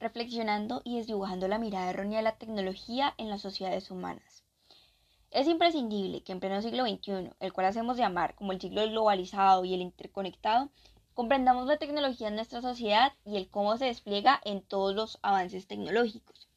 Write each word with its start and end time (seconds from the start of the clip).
reflexionando 0.00 0.82
y 0.84 0.96
desdibujando 0.96 1.48
la 1.48 1.58
mirada 1.58 1.90
errónea 1.90 2.18
de 2.18 2.24
la 2.24 2.36
tecnología 2.36 3.14
en 3.18 3.28
las 3.30 3.40
sociedades 3.40 3.90
humanas. 3.90 4.44
Es 5.30 5.46
imprescindible 5.46 6.22
que 6.22 6.32
en 6.32 6.40
pleno 6.40 6.62
siglo 6.62 6.86
XXI, 6.86 7.32
el 7.40 7.52
cual 7.52 7.66
hacemos 7.66 7.96
llamar 7.96 8.34
como 8.34 8.52
el 8.52 8.60
siglo 8.60 8.82
globalizado 8.88 9.64
y 9.64 9.74
el 9.74 9.82
interconectado, 9.82 10.70
comprendamos 11.12 11.66
la 11.66 11.76
tecnología 11.76 12.28
en 12.28 12.36
nuestra 12.36 12.62
sociedad 12.62 13.12
y 13.24 13.36
el 13.36 13.48
cómo 13.48 13.76
se 13.76 13.86
despliega 13.86 14.40
en 14.44 14.62
todos 14.62 14.94
los 14.94 15.18
avances 15.22 15.66
tecnológicos. 15.66 16.48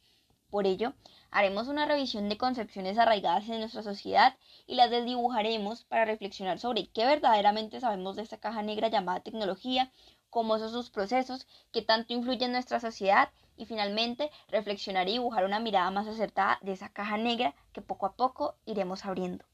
Por 0.51 0.67
ello, 0.67 0.93
haremos 1.31 1.67
una 1.67 1.85
revisión 1.85 2.29
de 2.29 2.37
concepciones 2.37 2.97
arraigadas 2.97 3.47
en 3.49 3.59
nuestra 3.59 3.83
sociedad 3.83 4.35
y 4.67 4.75
las 4.75 4.91
desdibujaremos 4.91 5.85
para 5.85 6.05
reflexionar 6.05 6.59
sobre 6.59 6.87
qué 6.87 7.05
verdaderamente 7.05 7.79
sabemos 7.79 8.17
de 8.17 8.23
esta 8.23 8.37
caja 8.37 8.61
negra 8.61 8.89
llamada 8.89 9.21
tecnología, 9.21 9.91
cómo 10.31 10.57
son 10.57 10.71
sus 10.71 10.89
procesos, 10.89 11.45
qué 11.71 11.83
tanto 11.83 12.13
influye 12.13 12.45
en 12.45 12.53
nuestra 12.53 12.79
sociedad 12.79 13.29
y 13.57 13.65
finalmente 13.65 14.31
reflexionar 14.47 15.07
y 15.07 15.11
dibujar 15.11 15.45
una 15.45 15.59
mirada 15.59 15.91
más 15.91 16.07
acertada 16.07 16.57
de 16.63 16.71
esa 16.71 16.89
caja 16.89 17.17
negra 17.17 17.53
que 17.73 17.81
poco 17.81 18.07
a 18.07 18.15
poco 18.15 18.55
iremos 18.65 19.05
abriendo. 19.05 19.45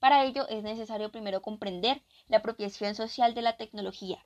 Para 0.00 0.24
ello 0.24 0.46
es 0.48 0.62
necesario 0.62 1.10
primero 1.10 1.40
comprender 1.40 2.02
la 2.28 2.36
apropiación 2.38 2.94
social 2.94 3.34
de 3.34 3.40
la 3.40 3.56
tecnología, 3.56 4.22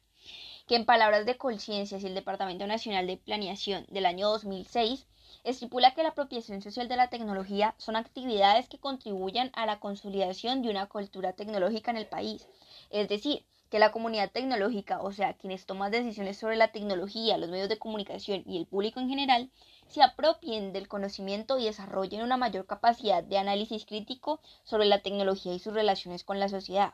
que 0.68 0.76
en 0.76 0.84
palabras 0.84 1.24
de 1.24 1.38
Colciencias 1.38 2.02
y 2.02 2.06
el 2.06 2.14
Departamento 2.14 2.66
Nacional 2.66 3.06
de 3.06 3.16
Planeación 3.16 3.86
del 3.88 4.04
año 4.04 4.28
2006 4.28 5.06
estipula 5.42 5.94
que 5.94 6.02
la 6.02 6.10
apropiación 6.10 6.60
social 6.60 6.88
de 6.88 6.96
la 6.96 7.08
tecnología 7.08 7.74
son 7.78 7.96
actividades 7.96 8.68
que 8.68 8.78
contribuyan 8.78 9.50
a 9.54 9.64
la 9.64 9.80
consolidación 9.80 10.60
de 10.60 10.68
una 10.68 10.84
cultura 10.84 11.32
tecnológica 11.32 11.90
en 11.90 11.96
el 11.96 12.06
país, 12.06 12.46
es 12.90 13.08
decir, 13.08 13.46
que 13.70 13.78
la 13.78 13.92
comunidad 13.92 14.30
tecnológica, 14.30 15.00
o 15.00 15.10
sea, 15.10 15.32
quienes 15.32 15.64
toman 15.64 15.90
decisiones 15.90 16.36
sobre 16.36 16.56
la 16.56 16.70
tecnología, 16.70 17.38
los 17.38 17.48
medios 17.48 17.70
de 17.70 17.78
comunicación 17.78 18.42
y 18.46 18.58
el 18.58 18.66
público 18.66 19.00
en 19.00 19.08
general, 19.08 19.50
se 19.88 20.02
apropien 20.02 20.74
del 20.74 20.86
conocimiento 20.86 21.58
y 21.58 21.64
desarrollen 21.64 22.22
una 22.22 22.36
mayor 22.36 22.66
capacidad 22.66 23.24
de 23.24 23.38
análisis 23.38 23.86
crítico 23.86 24.40
sobre 24.64 24.84
la 24.84 25.00
tecnología 25.00 25.54
y 25.54 25.60
sus 25.60 25.72
relaciones 25.72 26.24
con 26.24 26.38
la 26.38 26.50
sociedad. 26.50 26.92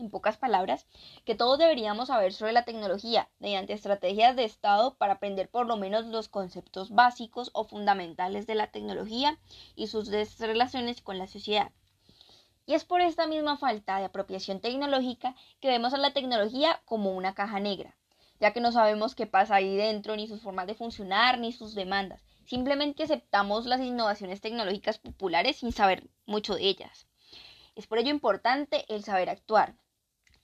En 0.00 0.08
pocas 0.08 0.38
palabras, 0.38 0.86
que 1.26 1.34
todos 1.34 1.58
deberíamos 1.58 2.08
saber 2.08 2.32
sobre 2.32 2.52
la 2.52 2.64
tecnología 2.64 3.28
mediante 3.38 3.74
estrategias 3.74 4.34
de 4.34 4.44
Estado 4.44 4.94
para 4.94 5.14
aprender 5.14 5.50
por 5.50 5.66
lo 5.66 5.76
menos 5.76 6.06
los 6.06 6.30
conceptos 6.30 6.90
básicos 6.90 7.50
o 7.52 7.64
fundamentales 7.64 8.46
de 8.46 8.54
la 8.54 8.68
tecnología 8.68 9.38
y 9.76 9.88
sus 9.88 10.08
relaciones 10.38 11.02
con 11.02 11.18
la 11.18 11.26
sociedad. 11.26 11.70
Y 12.64 12.72
es 12.72 12.86
por 12.86 13.02
esta 13.02 13.26
misma 13.26 13.58
falta 13.58 13.98
de 13.98 14.06
apropiación 14.06 14.60
tecnológica 14.60 15.34
que 15.60 15.68
vemos 15.68 15.92
a 15.92 15.98
la 15.98 16.14
tecnología 16.14 16.80
como 16.86 17.10
una 17.12 17.34
caja 17.34 17.60
negra, 17.60 17.94
ya 18.40 18.54
que 18.54 18.62
no 18.62 18.72
sabemos 18.72 19.14
qué 19.14 19.26
pasa 19.26 19.56
ahí 19.56 19.76
dentro, 19.76 20.16
ni 20.16 20.26
sus 20.28 20.40
formas 20.40 20.66
de 20.66 20.74
funcionar, 20.74 21.38
ni 21.38 21.52
sus 21.52 21.74
demandas. 21.74 22.24
Simplemente 22.46 23.02
aceptamos 23.02 23.66
las 23.66 23.82
innovaciones 23.82 24.40
tecnológicas 24.40 24.96
populares 24.96 25.58
sin 25.58 25.72
saber 25.72 26.08
mucho 26.24 26.54
de 26.54 26.64
ellas. 26.64 27.06
Es 27.76 27.86
por 27.86 27.98
ello 27.98 28.10
importante 28.10 28.86
el 28.88 29.04
saber 29.04 29.28
actuar, 29.28 29.74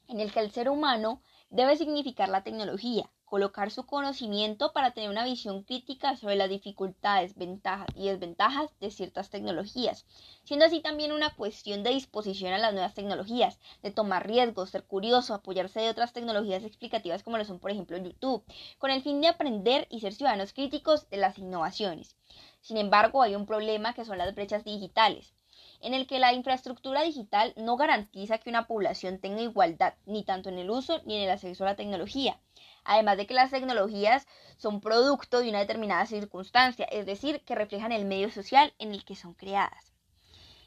en 0.09 0.21
el 0.21 0.33
que 0.33 0.41
el 0.41 0.51
ser 0.51 0.69
humano 0.69 1.23
debe 1.51 1.77
significar 1.77 2.29
la 2.29 2.43
tecnología, 2.43 3.11
colocar 3.25 3.71
su 3.71 3.85
conocimiento 3.87 4.73
para 4.73 4.93
tener 4.93 5.11
una 5.11 5.25
visión 5.25 5.65
crítica 5.65 6.17
sobre 6.17 6.37
las 6.37 6.49
dificultades, 6.49 7.37
ventajas 7.37 7.89
y 7.95 8.07
desventajas 8.07 8.71
de 8.79 8.91
ciertas 8.91 9.31
tecnologías, 9.31 10.07
siendo 10.45 10.65
así 10.65 10.81
también 10.81 11.13
una 11.13 11.35
cuestión 11.35 11.83
de 11.83 11.91
disposición 11.91 12.53
a 12.53 12.59
las 12.59 12.73
nuevas 12.73 12.95
tecnologías, 12.95 13.59
de 13.83 13.91
tomar 13.91 14.27
riesgos, 14.27 14.71
ser 14.71 14.85
curioso, 14.85 15.35
apoyarse 15.35 15.81
de 15.81 15.91
otras 15.91 16.13
tecnologías 16.13 16.63
explicativas 16.63 17.23
como 17.23 17.39
lo 17.39 17.45
son 17.45 17.59
por 17.59 17.73
ejemplo 17.73 17.97
YouTube, 17.97 18.45
con 18.79 18.91
el 18.91 19.03
fin 19.03 19.21
de 19.21 19.29
aprender 19.29 19.89
y 19.91 20.01
ser 20.01 20.15
ciudadanos 20.15 20.53
críticos 20.53 21.09
de 21.11 21.17
las 21.17 21.39
innovaciones. 21.39 22.17
Sin 22.61 22.77
embargo, 22.77 23.23
hay 23.23 23.35
un 23.35 23.47
problema 23.47 23.93
que 23.93 24.05
son 24.05 24.19
las 24.19 24.35
brechas 24.35 24.65
digitales 24.65 25.35
en 25.81 25.95
el 25.95 26.07
que 26.07 26.19
la 26.19 26.33
infraestructura 26.33 27.03
digital 27.03 27.53
no 27.57 27.77
garantiza 27.77 28.39
que 28.39 28.51
una 28.51 28.67
población 28.67 29.19
tenga 29.19 29.43
igualdad, 29.43 29.95
ni 30.07 30.25
tanto 30.25 30.49
en 30.49 30.59
el 30.59 30.71
uso 30.71 31.01
ni 31.05 31.17
en 31.17 31.23
el 31.23 31.31
acceso 31.31 31.65
a 31.65 31.69
la 31.69 31.77
tecnología 31.77 32.39
además 32.87 33.17
de 33.17 33.27
que 33.27 33.35
las 33.35 33.51
tecnologías 33.51 34.27
son 34.57 34.81
producto 34.81 35.41
de 35.41 35.51
una 35.51 35.59
determinada 35.59 36.07
circunstancia, 36.07 36.87
es 36.87 37.05
decir, 37.05 37.43
que 37.45 37.55
reflejan 37.55 37.93
el 37.93 38.05
medio 38.05 38.31
social 38.31 38.73
en 38.79 38.93
el 38.93 39.05
que 39.05 39.17
son 39.17 39.35
creadas. 39.35 39.93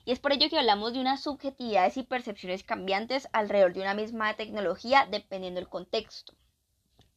Y 0.05 0.11
es 0.11 0.19
por 0.19 0.33
ello 0.33 0.49
que 0.49 0.57
hablamos 0.57 0.93
de 0.93 0.99
unas 0.99 1.21
subjetividades 1.23 1.97
y 1.97 2.03
percepciones 2.03 2.63
cambiantes 2.63 3.27
alrededor 3.31 3.73
de 3.73 3.81
una 3.81 3.93
misma 3.93 4.33
tecnología 4.35 5.07
dependiendo 5.09 5.59
del 5.59 5.69
contexto. 5.69 6.33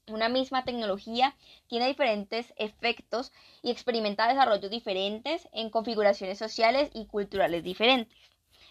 Una 0.09 0.29
misma 0.29 0.65
tecnología 0.65 1.37
tiene 1.69 1.87
diferentes 1.87 2.53
efectos 2.57 3.31
y 3.63 3.71
experimenta 3.71 4.27
desarrollos 4.27 4.69
diferentes 4.69 5.49
en 5.53 5.71
configuraciones 5.71 6.39
sociales 6.39 6.91
y 6.93 7.07
culturales 7.07 7.63
diferentes. 7.63 8.19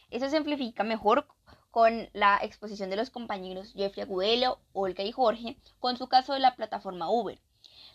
Eso 0.09 0.25
se 0.25 0.35
simplifica 0.35 0.83
mejor 0.83 1.27
con 1.71 2.09
la 2.11 2.37
exposición 2.41 2.89
de 2.89 2.97
los 2.97 3.09
compañeros 3.09 3.71
Jeffrey 3.73 4.03
Agudelo, 4.03 4.59
Olga 4.73 5.05
y 5.05 5.13
Jorge, 5.13 5.57
con 5.79 5.95
su 5.95 6.09
caso 6.09 6.33
de 6.33 6.41
la 6.41 6.57
plataforma 6.57 7.09
Uber, 7.09 7.39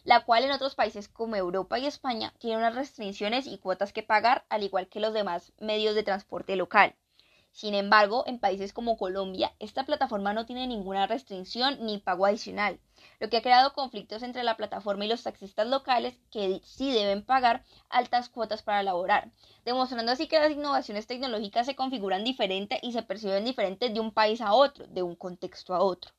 la 0.05 0.25
cual 0.25 0.45
en 0.45 0.53
otros 0.53 0.75
países 0.75 1.07
como 1.07 1.37
Europa 1.37 1.79
y 1.79 1.85
España 1.87 2.33
tiene 2.39 2.57
unas 2.57 2.75
restricciones 2.75 3.47
y 3.47 3.59
cuotas 3.59 3.93
que 3.93 4.03
pagar, 4.03 4.47
al 4.49 4.63
igual 4.63 4.89
que 4.89 5.01
los 5.01 5.13
demás 5.13 5.53
medios 5.59 5.95
de 5.95 6.05
transporte 6.05 6.57
local. 6.57 6.97
Sin 7.57 7.75
embargo, 7.75 8.23
en 8.27 8.39
países 8.39 8.75
como 8.75 8.99
Colombia, 8.99 9.53
esta 9.59 9.85
plataforma 9.85 10.35
no 10.35 10.45
tiene 10.45 10.67
ninguna 10.67 11.07
restricción 11.07 11.79
ni 11.87 11.97
pago 11.97 12.27
adicional, 12.27 12.79
lo 13.19 13.31
que 13.31 13.39
ha 13.39 13.43
creado 13.43 13.73
conflictos 13.73 14.23
entre 14.23 14.45
la 14.45 14.59
plataforma 14.59 15.07
y 15.07 15.09
los 15.09 15.23
taxistas 15.23 15.67
locales 15.67 16.19
que 16.31 16.61
sí 16.63 16.93
deben 16.93 17.25
pagar 17.25 17.65
altas 17.89 18.29
cuotas 18.29 18.63
para 18.63 18.83
laborar, 18.83 19.33
demostrando 19.65 20.13
así 20.13 20.29
que 20.29 20.39
las 20.39 20.53
innovaciones 20.53 21.07
tecnológicas 21.07 21.65
se 21.65 21.75
configuran 21.75 22.25
diferente 22.25 22.79
y 22.83 22.93
se 22.93 23.03
perciben 23.03 23.47
diferentes 23.47 23.93
de 23.93 24.01
un 24.01 24.13
país 24.13 24.43
a 24.43 24.53
otro, 24.53 24.87
de 24.87 25.03
un 25.03 25.17
contexto 25.17 25.75
a 25.75 25.81
otro. 25.81 26.13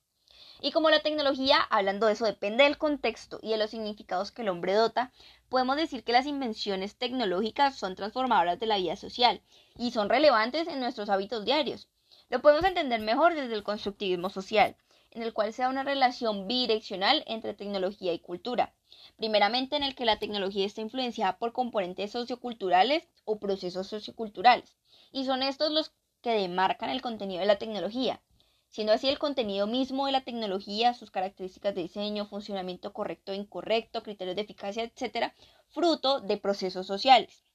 Y 0.60 0.72
como 0.72 0.90
la 0.90 1.00
tecnología, 1.00 1.58
hablando 1.70 2.06
de 2.06 2.14
eso, 2.14 2.24
depende 2.24 2.64
del 2.64 2.78
contexto 2.78 3.38
y 3.42 3.50
de 3.50 3.58
los 3.58 3.70
significados 3.70 4.32
que 4.32 4.42
el 4.42 4.48
hombre 4.48 4.74
dota, 4.74 5.12
podemos 5.48 5.76
decir 5.76 6.04
que 6.04 6.12
las 6.12 6.26
invenciones 6.26 6.96
tecnológicas 6.96 7.76
son 7.76 7.94
transformadoras 7.94 8.58
de 8.58 8.66
la 8.66 8.76
vida 8.76 8.96
social 8.96 9.40
y 9.76 9.92
son 9.92 10.08
relevantes 10.08 10.68
en 10.68 10.80
nuestros 10.80 11.08
hábitos 11.08 11.44
diarios. 11.44 11.88
Lo 12.28 12.42
podemos 12.42 12.64
entender 12.64 13.00
mejor 13.00 13.34
desde 13.34 13.54
el 13.54 13.62
constructivismo 13.62 14.30
social, 14.30 14.76
en 15.10 15.22
el 15.22 15.32
cual 15.32 15.52
se 15.52 15.62
da 15.62 15.68
una 15.68 15.84
relación 15.84 16.46
bidireccional 16.46 17.24
entre 17.26 17.54
tecnología 17.54 18.12
y 18.12 18.18
cultura. 18.18 18.74
Primeramente 19.16 19.76
en 19.76 19.82
el 19.82 19.94
que 19.94 20.04
la 20.04 20.18
tecnología 20.18 20.66
está 20.66 20.80
influenciada 20.80 21.38
por 21.38 21.52
componentes 21.52 22.12
socioculturales 22.12 23.08
o 23.24 23.38
procesos 23.38 23.86
socioculturales, 23.86 24.76
y 25.12 25.24
son 25.24 25.42
estos 25.42 25.72
los 25.72 25.92
que 26.20 26.30
demarcan 26.30 26.90
el 26.90 27.00
contenido 27.00 27.40
de 27.40 27.46
la 27.46 27.58
tecnología, 27.58 28.20
siendo 28.68 28.92
así 28.92 29.08
el 29.08 29.18
contenido 29.18 29.66
mismo 29.66 30.06
de 30.06 30.12
la 30.12 30.24
tecnología, 30.24 30.94
sus 30.94 31.10
características 31.10 31.74
de 31.74 31.82
diseño, 31.82 32.26
funcionamiento 32.26 32.92
correcto 32.92 33.32
e 33.32 33.36
incorrecto, 33.36 34.02
criterios 34.02 34.36
de 34.36 34.42
eficacia, 34.42 34.84
etc., 34.84 35.32
fruto 35.68 36.20
de 36.20 36.36
procesos 36.36 36.86
sociales. 36.86 37.47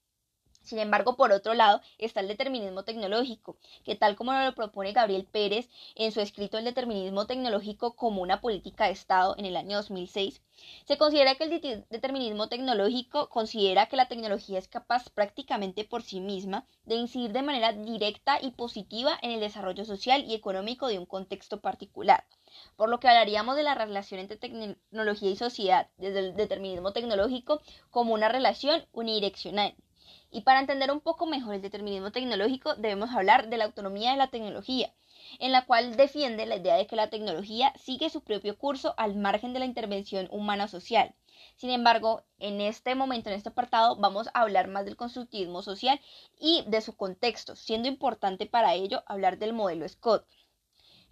Sin 0.63 0.79
embargo, 0.79 1.17
por 1.17 1.31
otro 1.31 1.53
lado, 1.53 1.81
está 1.97 2.21
el 2.21 2.29
determinismo 2.29 2.83
tecnológico, 2.83 3.57
que 3.83 3.95
tal 3.95 4.15
como 4.15 4.33
lo 4.33 4.55
propone 4.55 4.93
Gabriel 4.93 5.25
Pérez 5.25 5.69
en 5.95 6.11
su 6.13 6.21
escrito 6.21 6.57
El 6.57 6.63
determinismo 6.63 7.27
tecnológico 7.27 7.95
como 7.95 8.21
una 8.21 8.39
política 8.39 8.85
de 8.85 8.91
Estado 8.91 9.35
en 9.37 9.45
el 9.45 9.57
año 9.57 9.75
2006, 9.77 10.41
se 10.85 10.97
considera 10.97 11.35
que 11.35 11.43
el 11.43 11.85
determinismo 11.89 12.47
tecnológico 12.47 13.27
considera 13.27 13.87
que 13.87 13.97
la 13.97 14.07
tecnología 14.07 14.57
es 14.57 14.69
capaz 14.69 15.09
prácticamente 15.09 15.83
por 15.83 16.01
sí 16.01 16.21
misma 16.21 16.65
de 16.85 16.95
incidir 16.95 17.33
de 17.33 17.41
manera 17.41 17.73
directa 17.73 18.39
y 18.41 18.51
positiva 18.51 19.19
en 19.21 19.31
el 19.31 19.39
desarrollo 19.41 19.83
social 19.83 20.23
y 20.23 20.33
económico 20.33 20.87
de 20.87 20.99
un 20.99 21.05
contexto 21.05 21.59
particular 21.59 22.23
por 22.75 22.89
lo 22.89 22.99
que 22.99 23.07
hablaríamos 23.07 23.55
de 23.55 23.63
la 23.63 23.75
relación 23.75 24.19
entre 24.19 24.37
tecnología 24.37 25.31
y 25.31 25.35
sociedad 25.35 25.89
desde 25.97 26.19
el 26.19 26.35
determinismo 26.35 26.93
tecnológico 26.93 27.61
como 27.89 28.13
una 28.13 28.29
relación 28.29 28.85
unidireccional, 28.91 29.75
y 30.33 30.41
para 30.41 30.59
entender 30.59 30.91
un 30.91 30.99
poco 30.99 31.27
mejor 31.27 31.53
el 31.53 31.61
determinismo 31.61 32.11
tecnológico 32.11 32.73
debemos 32.75 33.11
hablar 33.11 33.49
de 33.49 33.57
la 33.57 33.65
autonomía 33.65 34.11
de 34.11 34.17
la 34.17 34.31
tecnología, 34.31 34.91
en 35.39 35.51
la 35.51 35.65
cual 35.65 35.95
defiende 35.95 36.47
la 36.47 36.55
idea 36.55 36.75
de 36.75 36.87
que 36.87 36.95
la 36.95 37.11
tecnología 37.11 37.71
sigue 37.77 38.09
su 38.09 38.21
propio 38.21 38.57
curso 38.57 38.95
al 38.97 39.15
margen 39.15 39.53
de 39.53 39.59
la 39.59 39.65
intervención 39.65 40.27
humana 40.31 40.67
social. 40.67 41.13
Sin 41.55 41.69
embargo, 41.69 42.23
en 42.39 42.61
este 42.61 42.95
momento, 42.95 43.29
en 43.29 43.35
este 43.35 43.49
apartado, 43.49 43.95
vamos 43.97 44.27
a 44.33 44.41
hablar 44.41 44.67
más 44.67 44.85
del 44.85 44.97
constructivismo 44.97 45.61
social 45.61 46.01
y 46.39 46.63
de 46.67 46.81
su 46.81 46.97
contexto, 46.97 47.55
siendo 47.55 47.87
importante 47.87 48.47
para 48.47 48.73
ello 48.73 49.03
hablar 49.05 49.37
del 49.37 49.53
modelo 49.53 49.87
Scott. 49.87 50.25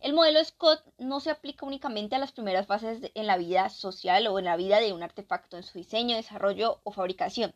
El 0.02 0.14
modelo 0.14 0.44
Scott 0.44 0.84
no 0.98 1.20
se 1.20 1.30
aplica 1.30 1.64
únicamente 1.64 2.16
a 2.16 2.20
las 2.20 2.32
primeras 2.32 2.66
fases 2.66 3.12
en 3.14 3.28
la 3.28 3.38
vida 3.38 3.70
social 3.70 4.26
o 4.26 4.40
en 4.40 4.46
la 4.46 4.56
vida 4.56 4.80
de 4.80 4.94
un 4.94 5.04
artefacto, 5.04 5.58
en 5.58 5.64
su 5.64 5.78
diseño, 5.78 6.16
desarrollo 6.16 6.82
o 6.84 6.92
fabricación, 6.92 7.54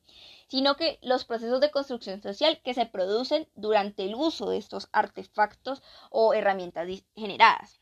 sino 0.48 0.76
que 0.76 1.00
los 1.02 1.26
procesos 1.26 1.60
de 1.60 1.72
construcción 1.72 2.22
social 2.22 2.62
que 2.64 2.76
se 2.76 2.86
producen 2.86 3.48
durante 3.56 4.06
el 4.06 4.14
uso 4.14 4.48
de 4.48 4.58
estos 4.58 4.90
artefactos 4.92 5.82
o 6.12 6.36
herramientas 6.36 6.88
generadas. 7.16 7.82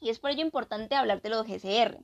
Y 0.00 0.10
es 0.10 0.18
por 0.18 0.30
ello 0.30 0.42
importante 0.42 0.94
hablar 0.94 1.22
de 1.22 1.30
los 1.30 1.46
GCR. 1.46 1.98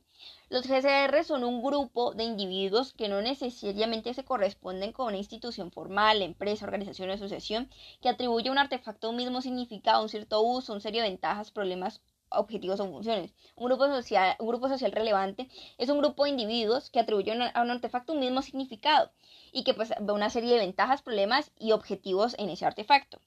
Los 0.48 0.66
GCR 0.66 1.24
son 1.24 1.44
un 1.44 1.62
grupo 1.62 2.14
de 2.14 2.24
individuos 2.24 2.94
que 2.94 3.08
no 3.08 3.20
necesariamente 3.20 4.14
se 4.14 4.24
corresponden 4.24 4.92
con 4.92 5.08
una 5.08 5.18
institución 5.18 5.70
formal, 5.70 6.22
empresa, 6.22 6.64
organización 6.64 7.10
o 7.10 7.12
asociación, 7.12 7.68
que 8.00 8.08
atribuye 8.08 8.48
a 8.48 8.52
un 8.52 8.58
artefacto 8.58 9.10
un 9.10 9.16
mismo 9.16 9.42
significado, 9.42 10.02
un 10.02 10.08
cierto 10.08 10.40
uso, 10.40 10.72
un 10.72 10.80
serie 10.80 11.02
de 11.02 11.08
ventajas, 11.10 11.50
problemas, 11.50 12.00
objetivos 12.30 12.80
o 12.80 12.86
funciones. 12.86 13.34
Un 13.56 13.66
grupo 13.66 13.86
social, 13.86 14.36
un 14.38 14.48
grupo 14.48 14.68
social 14.68 14.92
relevante 14.92 15.48
es 15.78 15.88
un 15.90 15.98
grupo 15.98 16.24
de 16.24 16.30
individuos 16.30 16.90
que 16.90 17.00
atribuyen 17.00 17.42
a 17.42 17.62
un 17.62 17.70
artefacto 17.70 18.14
un 18.14 18.20
mismo 18.20 18.42
significado 18.42 19.10
y 19.52 19.64
que 19.64 19.74
pues 19.74 19.92
ve 20.00 20.12
una 20.12 20.30
serie 20.30 20.54
de 20.54 20.60
ventajas, 20.60 21.02
problemas 21.02 21.52
y 21.58 21.72
objetivos 21.72 22.34
en 22.38 22.48
ese 22.48 22.64
artefacto. 22.64 23.20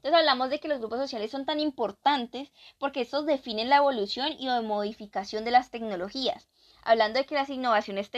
Entonces 0.00 0.18
hablamos 0.18 0.48
de 0.48 0.60
que 0.60 0.68
los 0.68 0.78
grupos 0.78 0.98
sociales 0.98 1.30
son 1.30 1.44
tan 1.44 1.60
importantes 1.60 2.50
porque 2.78 3.02
estos 3.02 3.26
definen 3.26 3.68
la 3.68 3.76
evolución 3.76 4.32
y 4.38 4.48
modificación 4.48 5.44
de 5.44 5.50
las 5.50 5.70
tecnologías, 5.70 6.48
hablando 6.82 7.18
de 7.18 7.26
que 7.26 7.34
las 7.34 7.50
innovaciones 7.50 8.10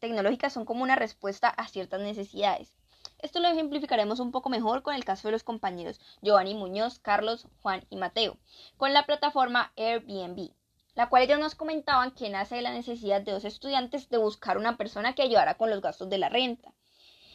tecnológicas 0.00 0.52
son 0.52 0.64
como 0.64 0.82
una 0.82 0.96
respuesta 0.96 1.48
a 1.48 1.68
ciertas 1.68 2.00
necesidades. 2.00 2.74
Esto 3.20 3.38
lo 3.38 3.46
ejemplificaremos 3.46 4.18
un 4.18 4.32
poco 4.32 4.48
mejor 4.48 4.82
con 4.82 4.96
el 4.96 5.04
caso 5.04 5.28
de 5.28 5.32
los 5.32 5.44
compañeros 5.44 6.00
Giovanni 6.20 6.54
Muñoz, 6.54 6.98
Carlos, 6.98 7.46
Juan 7.62 7.86
y 7.90 7.96
Mateo, 7.96 8.36
con 8.76 8.92
la 8.92 9.06
plataforma 9.06 9.72
Airbnb, 9.76 10.50
la 10.96 11.08
cual 11.08 11.22
ellos 11.22 11.38
nos 11.38 11.54
comentaban 11.54 12.10
que 12.10 12.28
nace 12.28 12.56
de 12.56 12.62
la 12.62 12.72
necesidad 12.72 13.20
de 13.20 13.30
dos 13.30 13.44
estudiantes 13.44 14.08
de 14.08 14.18
buscar 14.18 14.58
una 14.58 14.76
persona 14.76 15.14
que 15.14 15.22
ayudara 15.22 15.54
con 15.54 15.70
los 15.70 15.80
gastos 15.80 16.10
de 16.10 16.18
la 16.18 16.28
renta. 16.28 16.72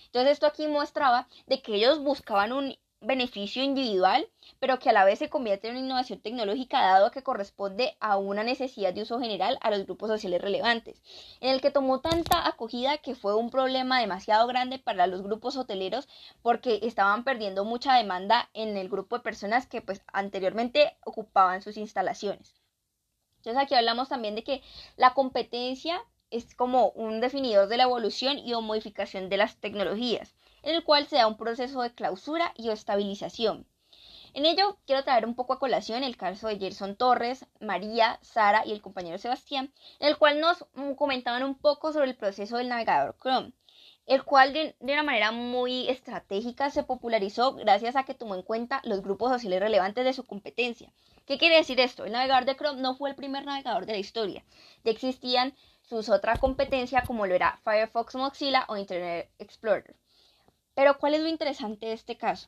Entonces 0.08 0.34
esto 0.34 0.48
aquí 0.48 0.68
mostraba 0.68 1.30
de 1.48 1.62
que 1.62 1.76
ellos 1.76 2.00
buscaban 2.00 2.52
un 2.52 2.78
beneficio 3.02 3.64
individual, 3.64 4.28
pero 4.60 4.78
que 4.80 4.90
a 4.90 4.94
la 4.94 5.06
vez 5.06 5.20
se 5.20 5.30
convierte 5.30 5.68
en 5.68 5.76
una 5.76 5.86
innovación 5.86 6.20
tecnológica 6.20 6.82
dado 6.82 7.12
que 7.12 7.24
corresponde 7.24 7.96
a 8.00 8.18
una 8.18 8.44
necesidad 8.44 8.94
de 8.94 9.04
uso 9.04 9.20
general 9.20 9.58
a 9.62 9.72
los 9.72 9.86
grupos 9.86 10.10
sociales 10.10 10.42
relevantes, 10.42 11.02
en 11.40 11.52
el 11.52 11.62
que 11.62 11.72
tomó 11.72 12.02
tanta 12.02 12.46
acogida 12.48 12.98
que 12.98 13.16
fue 13.16 13.36
un 13.36 13.50
problema 13.50 14.00
demasiado 14.00 14.48
grande 14.48 14.80
para 14.80 15.08
los 15.08 15.22
grupos 15.22 15.56
hoteleros 15.56 16.10
porque 16.42 16.80
estaban 16.84 17.24
perdiendo 17.24 17.64
mucha 17.64 17.96
demanda 17.96 18.50
en 18.54 18.76
el 18.76 18.90
grupo 18.90 19.18
de 19.18 19.24
personas 19.24 19.66
que 19.66 19.82
pues 19.82 20.02
anteriormente 20.12 20.98
ocupaban 21.06 21.62
sus 21.62 21.78
instalaciones. 21.78 22.62
Entonces 23.38 23.64
aquí 23.64 23.76
hablamos 23.76 24.10
también 24.10 24.36
de 24.36 24.44
que 24.44 24.62
la 24.98 25.14
competencia 25.14 26.04
es 26.32 26.54
como 26.54 26.90
un 26.90 27.22
definidor 27.22 27.70
de 27.70 27.78
la 27.78 27.84
evolución 27.84 28.38
y 28.38 28.54
o 28.54 28.62
modificación 28.62 29.30
de 29.30 29.38
las 29.38 29.56
tecnologías 29.56 30.36
en 30.64 30.76
el 30.76 30.84
cual 30.84 31.08
se 31.08 31.18
da 31.18 31.28
un 31.28 31.38
proceso 31.38 31.82
de 31.82 31.94
clausura 31.94 32.54
y 32.56 32.70
estabilización. 32.70 33.66
En 34.34 34.46
ello 34.46 34.78
quiero 34.86 35.04
traer 35.04 35.26
un 35.26 35.34
poco 35.34 35.54
a 35.54 35.60
colación 35.60 36.04
el 36.04 36.16
caso 36.16 36.48
de 36.48 36.60
Gerson 36.60 36.96
Torres, 36.96 37.48
María, 37.60 38.20
Sara 38.22 38.64
y 38.66 38.72
el 38.72 38.82
compañero 38.82 39.18
Sebastián, 39.18 39.74
en 40.00 40.08
el 40.08 40.18
cual 40.18 40.40
nos 40.40 40.66
comentaban 40.98 41.44
un 41.44 41.56
poco 41.56 41.92
sobre 41.94 42.10
el 42.12 42.16
proceso 42.16 42.58
del 42.58 42.70
navegador 42.70 43.16
Chrome, 43.20 43.54
el 44.06 44.24
cual 44.24 44.54
de, 44.54 44.76
una 44.80 45.02
manera 45.02 45.32
muy 45.32 45.90
estratégica 45.90 46.70
se 46.70 46.84
popularizó 46.84 47.54
gracias 47.56 47.96
a 47.96 48.04
que 48.04 48.14
tomó 48.14 48.36
en 48.36 48.44
cuenta 48.44 48.82
los 48.84 49.02
grupos 49.02 49.32
sociales 49.32 49.60
relevantes 49.60 50.06
de 50.06 50.14
su 50.14 50.24
competencia. 50.24 50.92
¿Qué 51.26 51.40
quiere 51.40 51.58
decir 51.58 51.80
esto? 51.80 52.06
El 52.06 52.12
navegador 52.12 52.46
de 52.46 52.56
Chrome 52.56 52.82
no 52.82 52.96
fue 52.96 53.10
el 53.10 53.16
primer 53.16 53.46
navegador 53.46 53.88
de 53.88 53.94
la 53.94 54.00
historia. 54.00 54.44
Ya 54.84 54.92
existían 54.92 55.56
sus 55.82 56.08
otras 56.10 56.40
competencias 56.40 57.06
como 57.08 57.26
lo 57.26 57.34
era 57.34 57.60
Firefox 57.64 58.16
Mozilla 58.16 58.66
o 58.68 58.78
Internet 58.78 59.32
Explorer. 59.40 59.96
Pero 60.80 60.98
¿cuál 60.98 61.14
es 61.14 61.20
lo 61.20 61.28
interesante 61.28 61.88
de 61.88 61.92
este 61.92 62.16
caso? 62.16 62.48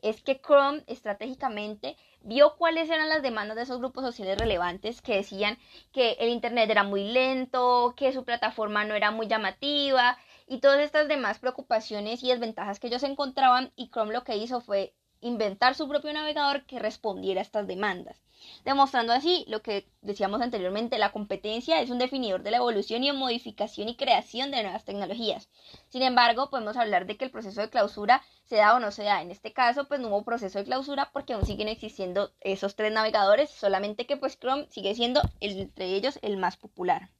Es 0.00 0.22
que 0.22 0.40
Chrome 0.40 0.82
estratégicamente 0.86 1.98
vio 2.22 2.56
cuáles 2.56 2.88
eran 2.88 3.10
las 3.10 3.20
demandas 3.20 3.54
de 3.54 3.64
esos 3.64 3.80
grupos 3.80 4.02
sociales 4.02 4.38
relevantes 4.38 5.02
que 5.02 5.16
decían 5.16 5.58
que 5.92 6.12
el 6.12 6.30
Internet 6.30 6.70
era 6.70 6.84
muy 6.84 7.04
lento, 7.04 7.92
que 7.94 8.14
su 8.14 8.24
plataforma 8.24 8.86
no 8.86 8.94
era 8.94 9.10
muy 9.10 9.28
llamativa 9.28 10.16
y 10.46 10.60
todas 10.60 10.80
estas 10.80 11.06
demás 11.06 11.38
preocupaciones 11.38 12.22
y 12.22 12.28
desventajas 12.28 12.80
que 12.80 12.86
ellos 12.86 13.02
encontraban 13.02 13.70
y 13.76 13.90
Chrome 13.90 14.14
lo 14.14 14.24
que 14.24 14.38
hizo 14.38 14.62
fue 14.62 14.94
inventar 15.20 15.74
su 15.74 15.88
propio 15.88 16.12
navegador 16.12 16.64
que 16.66 16.78
respondiera 16.78 17.40
a 17.40 17.42
estas 17.42 17.66
demandas, 17.66 18.22
demostrando 18.64 19.12
así 19.12 19.44
lo 19.48 19.62
que 19.62 19.86
decíamos 20.02 20.40
anteriormente, 20.40 20.98
la 20.98 21.12
competencia 21.12 21.80
es 21.80 21.90
un 21.90 21.98
definidor 21.98 22.42
de 22.42 22.50
la 22.50 22.58
evolución 22.58 23.02
y 23.04 23.12
modificación 23.12 23.88
y 23.88 23.96
creación 23.96 24.50
de 24.50 24.62
nuevas 24.62 24.84
tecnologías. 24.84 25.48
Sin 25.88 26.02
embargo, 26.02 26.50
podemos 26.50 26.76
hablar 26.76 27.06
de 27.06 27.16
que 27.16 27.24
el 27.24 27.30
proceso 27.30 27.60
de 27.60 27.70
clausura 27.70 28.22
se 28.44 28.56
da 28.56 28.74
o 28.74 28.80
no 28.80 28.90
se 28.90 29.04
da. 29.04 29.22
En 29.22 29.30
este 29.30 29.52
caso, 29.52 29.88
pues 29.88 30.00
no 30.00 30.08
hubo 30.08 30.24
proceso 30.24 30.58
de 30.58 30.64
clausura 30.64 31.10
porque 31.12 31.32
aún 31.32 31.46
siguen 31.46 31.68
existiendo 31.68 32.32
esos 32.40 32.76
tres 32.76 32.92
navegadores, 32.92 33.50
solamente 33.50 34.06
que 34.06 34.16
pues 34.16 34.38
Chrome 34.38 34.66
sigue 34.70 34.94
siendo 34.94 35.22
entre 35.40 35.86
ellos 35.94 36.18
el 36.22 36.36
más 36.36 36.56
popular. 36.56 37.10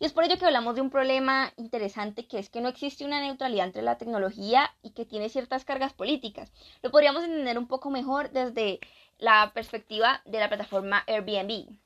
Y 0.00 0.04
es 0.04 0.12
por 0.12 0.24
ello 0.24 0.38
que 0.38 0.44
hablamos 0.44 0.76
de 0.76 0.80
un 0.80 0.90
problema 0.90 1.52
interesante 1.56 2.26
que 2.28 2.38
es 2.38 2.50
que 2.50 2.60
no 2.60 2.68
existe 2.68 3.04
una 3.04 3.20
neutralidad 3.20 3.66
entre 3.66 3.82
la 3.82 3.98
tecnología 3.98 4.70
y 4.82 4.90
que 4.90 5.04
tiene 5.04 5.28
ciertas 5.28 5.64
cargas 5.64 5.92
políticas. 5.92 6.52
Lo 6.82 6.90
podríamos 6.90 7.24
entender 7.24 7.58
un 7.58 7.66
poco 7.66 7.90
mejor 7.90 8.30
desde 8.30 8.78
la 9.18 9.52
perspectiva 9.54 10.22
de 10.24 10.38
la 10.38 10.48
plataforma 10.48 11.02
Airbnb 11.06 11.76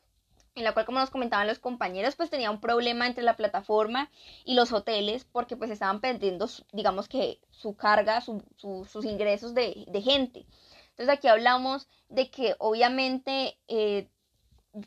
en 0.55 0.65
la 0.65 0.73
cual 0.73 0.85
como 0.85 0.99
nos 0.99 1.11
comentaban 1.11 1.47
los 1.47 1.59
compañeros 1.59 2.17
pues 2.17 2.31
tenía 2.31 2.51
un 2.51 2.61
problema 2.61 3.07
entre 3.07 3.25
la 3.25 3.37
plataforma 3.37 4.11
y 4.45 4.55
los 4.55 4.73
hoteles 4.73 5.25
porque 5.25 5.57
pues 5.57 5.71
estaban 5.71 6.01
perdiendo 6.01 6.49
digamos 6.73 7.09
que 7.09 7.41
su 7.51 7.75
carga, 7.75 8.21
sus 8.21 9.05
ingresos 9.05 9.55
de, 9.55 9.87
gente. 10.05 10.47
Entonces 10.91 11.09
aquí 11.09 11.29
hablamos 11.29 11.89
de 12.11 12.31
que 12.31 12.55
obviamente 12.59 13.59
eh, 13.69 14.09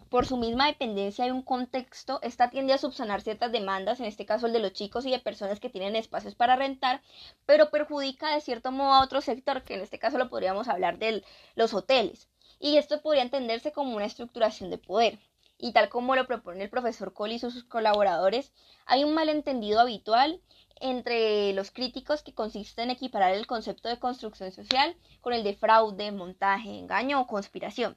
por 0.09 0.25
su 0.25 0.37
misma 0.37 0.65
dependencia 0.67 1.25
de 1.25 1.31
un 1.31 1.43
contexto, 1.43 2.19
esta 2.23 2.49
tiende 2.49 2.73
a 2.73 2.77
subsanar 2.79 3.21
ciertas 3.21 3.51
demandas, 3.51 3.99
en 3.99 4.07
este 4.07 4.25
caso 4.25 4.47
el 4.47 4.53
de 4.53 4.59
los 4.59 4.73
chicos 4.73 5.05
y 5.05 5.11
de 5.11 5.19
personas 5.19 5.59
que 5.59 5.69
tienen 5.69 5.95
espacios 5.95 6.33
para 6.33 6.55
rentar, 6.55 7.01
pero 7.45 7.69
perjudica 7.69 8.33
de 8.33 8.41
cierto 8.41 8.71
modo 8.71 8.93
a 8.93 9.03
otro 9.03 9.21
sector, 9.21 9.63
que 9.63 9.75
en 9.75 9.81
este 9.81 9.99
caso 9.99 10.17
lo 10.17 10.29
podríamos 10.29 10.67
hablar 10.67 10.97
de 10.97 11.23
los 11.55 11.73
hoteles. 11.73 12.29
Y 12.59 12.77
esto 12.77 13.01
podría 13.01 13.21
entenderse 13.21 13.71
como 13.71 13.95
una 13.95 14.05
estructuración 14.05 14.71
de 14.71 14.79
poder. 14.79 15.19
Y 15.57 15.71
tal 15.71 15.89
como 15.89 16.15
lo 16.15 16.25
propone 16.25 16.63
el 16.63 16.69
profesor 16.69 17.13
Cole 17.13 17.35
y 17.35 17.39
sus 17.39 17.63
colaboradores, 17.63 18.53
hay 18.85 19.03
un 19.03 19.13
malentendido 19.13 19.79
habitual 19.79 20.41
entre 20.81 21.53
los 21.53 21.71
críticos 21.71 22.23
que 22.23 22.33
consiste 22.33 22.81
en 22.81 22.89
equiparar 22.89 23.33
el 23.33 23.47
concepto 23.47 23.87
de 23.87 23.99
construcción 23.99 24.51
social 24.51 24.97
con 25.21 25.33
el 25.33 25.43
de 25.43 25.55
fraude, 25.55 26.11
montaje, 26.11 26.77
engaño 26.77 27.21
o 27.21 27.27
conspiración. 27.27 27.95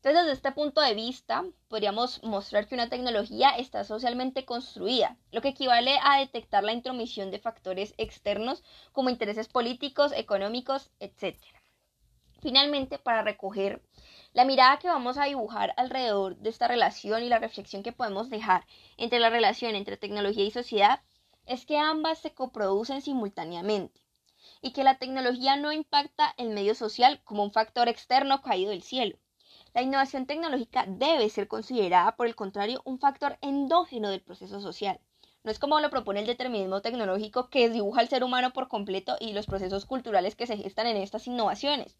Entonces, 0.00 0.26
desde 0.26 0.36
este 0.36 0.52
punto 0.52 0.80
de 0.80 0.94
vista, 0.94 1.44
podríamos 1.66 2.22
mostrar 2.22 2.68
que 2.68 2.76
una 2.76 2.88
tecnología 2.88 3.50
está 3.50 3.82
socialmente 3.82 4.44
construida, 4.44 5.16
lo 5.32 5.40
que 5.40 5.48
equivale 5.48 5.98
a 6.00 6.20
detectar 6.20 6.62
la 6.62 6.72
intromisión 6.72 7.32
de 7.32 7.40
factores 7.40 7.94
externos 7.98 8.62
como 8.92 9.10
intereses 9.10 9.48
políticos, 9.48 10.12
económicos, 10.14 10.92
etc. 11.00 11.36
Finalmente, 12.40 13.00
para 13.00 13.22
recoger 13.22 13.82
la 14.34 14.44
mirada 14.44 14.78
que 14.78 14.86
vamos 14.86 15.18
a 15.18 15.24
dibujar 15.24 15.74
alrededor 15.76 16.36
de 16.36 16.50
esta 16.50 16.68
relación 16.68 17.24
y 17.24 17.28
la 17.28 17.40
reflexión 17.40 17.82
que 17.82 17.90
podemos 17.90 18.30
dejar 18.30 18.66
entre 18.98 19.18
la 19.18 19.30
relación 19.30 19.74
entre 19.74 19.96
tecnología 19.96 20.44
y 20.44 20.52
sociedad, 20.52 21.02
es 21.44 21.66
que 21.66 21.76
ambas 21.76 22.20
se 22.20 22.32
coproducen 22.32 23.02
simultáneamente 23.02 24.00
y 24.62 24.72
que 24.72 24.84
la 24.84 24.98
tecnología 24.98 25.56
no 25.56 25.72
impacta 25.72 26.34
el 26.36 26.50
medio 26.50 26.76
social 26.76 27.20
como 27.24 27.42
un 27.42 27.50
factor 27.50 27.88
externo 27.88 28.42
caído 28.42 28.70
del 28.70 28.84
cielo 28.84 29.18
la 29.74 29.82
innovación 29.82 30.26
tecnológica 30.26 30.84
debe 30.86 31.28
ser 31.30 31.48
considerada, 31.48 32.16
por 32.16 32.26
el 32.26 32.34
contrario, 32.34 32.82
un 32.84 32.98
factor 32.98 33.38
endógeno 33.40 34.10
del 34.10 34.22
proceso 34.22 34.60
social. 34.60 35.00
No 35.44 35.52
es 35.52 35.58
como 35.58 35.80
lo 35.80 35.88
propone 35.88 36.20
el 36.20 36.26
determinismo 36.26 36.82
tecnológico 36.82 37.48
que 37.48 37.70
dibuja 37.70 38.00
al 38.00 38.08
ser 38.08 38.24
humano 38.24 38.52
por 38.52 38.68
completo 38.68 39.16
y 39.20 39.32
los 39.32 39.46
procesos 39.46 39.86
culturales 39.86 40.34
que 40.34 40.46
se 40.46 40.56
gestan 40.56 40.88
en 40.88 40.96
estas 40.96 41.26
innovaciones. 41.26 41.96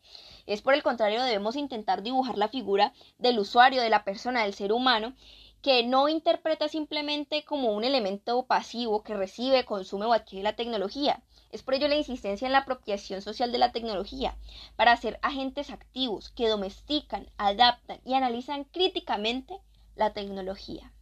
Es 0.46 0.60
por 0.60 0.74
el 0.74 0.82
contrario, 0.82 1.22
debemos 1.22 1.56
intentar 1.56 2.02
dibujar 2.02 2.36
la 2.36 2.48
figura 2.48 2.92
del 3.16 3.38
usuario, 3.38 3.80
de 3.80 3.90
la 3.90 4.04
persona, 4.04 4.42
del 4.42 4.54
ser 4.54 4.72
humano, 4.72 5.14
que 5.62 5.82
no 5.82 6.08
interpreta 6.08 6.68
simplemente 6.68 7.44
como 7.44 7.72
un 7.72 7.84
elemento 7.84 8.46
pasivo 8.46 9.02
que 9.02 9.14
recibe, 9.14 9.64
consume 9.64 10.06
o 10.06 10.12
adquiere 10.12 10.44
la 10.44 10.56
tecnología. 10.56 11.22
Es 11.50 11.62
por 11.62 11.74
ello 11.74 11.88
la 11.88 11.96
insistencia 11.96 12.46
en 12.46 12.52
la 12.52 12.58
apropiación 12.58 13.22
social 13.22 13.50
de 13.50 13.58
la 13.58 13.72
tecnología, 13.72 14.36
para 14.76 14.96
ser 14.96 15.18
agentes 15.22 15.70
activos 15.70 16.30
que 16.30 16.48
domestican, 16.48 17.28
adaptan 17.38 18.00
y 18.04 18.14
analizan 18.14 18.64
críticamente 18.64 19.58
la 19.96 20.12
tecnología. 20.12 20.92